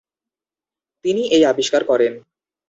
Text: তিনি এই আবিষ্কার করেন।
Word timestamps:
তিনি 1.05 1.21
এই 1.27 1.43
আবিষ্কার 1.45 1.81
করেন। 1.83 2.13